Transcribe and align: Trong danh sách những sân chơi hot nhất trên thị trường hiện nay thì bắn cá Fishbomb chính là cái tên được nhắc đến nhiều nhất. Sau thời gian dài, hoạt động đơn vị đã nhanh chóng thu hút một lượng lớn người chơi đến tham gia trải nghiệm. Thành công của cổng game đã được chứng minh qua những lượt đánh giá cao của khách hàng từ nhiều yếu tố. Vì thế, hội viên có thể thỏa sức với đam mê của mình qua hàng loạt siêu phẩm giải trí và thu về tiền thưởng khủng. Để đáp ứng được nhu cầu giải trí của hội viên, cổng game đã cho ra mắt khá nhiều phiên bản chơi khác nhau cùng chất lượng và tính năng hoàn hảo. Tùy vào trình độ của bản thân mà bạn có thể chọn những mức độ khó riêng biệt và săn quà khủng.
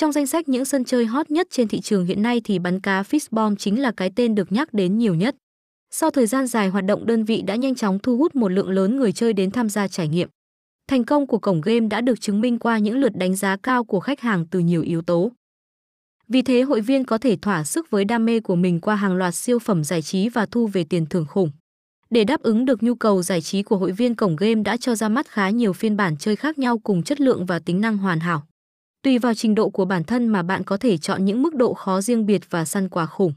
Trong 0.00 0.12
danh 0.12 0.26
sách 0.26 0.48
những 0.48 0.64
sân 0.64 0.84
chơi 0.84 1.06
hot 1.06 1.30
nhất 1.30 1.46
trên 1.50 1.68
thị 1.68 1.80
trường 1.80 2.06
hiện 2.06 2.22
nay 2.22 2.40
thì 2.44 2.58
bắn 2.58 2.80
cá 2.80 3.02
Fishbomb 3.02 3.56
chính 3.56 3.80
là 3.80 3.92
cái 3.96 4.10
tên 4.16 4.34
được 4.34 4.52
nhắc 4.52 4.74
đến 4.74 4.98
nhiều 4.98 5.14
nhất. 5.14 5.36
Sau 5.90 6.10
thời 6.10 6.26
gian 6.26 6.46
dài, 6.46 6.68
hoạt 6.68 6.84
động 6.84 7.06
đơn 7.06 7.24
vị 7.24 7.42
đã 7.42 7.56
nhanh 7.56 7.74
chóng 7.74 7.98
thu 7.98 8.16
hút 8.16 8.34
một 8.34 8.48
lượng 8.48 8.70
lớn 8.70 8.96
người 8.96 9.12
chơi 9.12 9.32
đến 9.32 9.50
tham 9.50 9.68
gia 9.68 9.88
trải 9.88 10.08
nghiệm. 10.08 10.28
Thành 10.88 11.04
công 11.04 11.26
của 11.26 11.38
cổng 11.38 11.60
game 11.60 11.80
đã 11.80 12.00
được 12.00 12.20
chứng 12.20 12.40
minh 12.40 12.58
qua 12.58 12.78
những 12.78 12.98
lượt 12.98 13.16
đánh 13.16 13.36
giá 13.36 13.56
cao 13.62 13.84
của 13.84 14.00
khách 14.00 14.20
hàng 14.20 14.46
từ 14.50 14.58
nhiều 14.58 14.82
yếu 14.82 15.02
tố. 15.02 15.32
Vì 16.28 16.42
thế, 16.42 16.62
hội 16.62 16.80
viên 16.80 17.04
có 17.04 17.18
thể 17.18 17.36
thỏa 17.36 17.64
sức 17.64 17.90
với 17.90 18.04
đam 18.04 18.24
mê 18.24 18.40
của 18.40 18.56
mình 18.56 18.80
qua 18.80 18.96
hàng 18.96 19.16
loạt 19.16 19.34
siêu 19.34 19.58
phẩm 19.58 19.84
giải 19.84 20.02
trí 20.02 20.28
và 20.28 20.46
thu 20.46 20.66
về 20.66 20.84
tiền 20.84 21.06
thưởng 21.06 21.26
khủng. 21.28 21.50
Để 22.10 22.24
đáp 22.24 22.42
ứng 22.42 22.64
được 22.64 22.82
nhu 22.82 22.94
cầu 22.94 23.22
giải 23.22 23.40
trí 23.40 23.62
của 23.62 23.76
hội 23.76 23.92
viên, 23.92 24.14
cổng 24.14 24.36
game 24.36 24.62
đã 24.62 24.76
cho 24.76 24.94
ra 24.94 25.08
mắt 25.08 25.28
khá 25.28 25.50
nhiều 25.50 25.72
phiên 25.72 25.96
bản 25.96 26.16
chơi 26.18 26.36
khác 26.36 26.58
nhau 26.58 26.78
cùng 26.78 27.02
chất 27.02 27.20
lượng 27.20 27.46
và 27.46 27.58
tính 27.58 27.80
năng 27.80 27.98
hoàn 27.98 28.20
hảo. 28.20 28.46
Tùy 29.02 29.18
vào 29.18 29.34
trình 29.34 29.54
độ 29.54 29.70
của 29.70 29.84
bản 29.84 30.04
thân 30.04 30.28
mà 30.28 30.42
bạn 30.42 30.64
có 30.64 30.76
thể 30.76 30.98
chọn 30.98 31.24
những 31.24 31.42
mức 31.42 31.54
độ 31.54 31.74
khó 31.74 32.00
riêng 32.00 32.26
biệt 32.26 32.50
và 32.50 32.64
săn 32.64 32.88
quà 32.88 33.06
khủng. 33.06 33.32